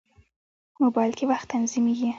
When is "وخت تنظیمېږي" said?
1.31-2.09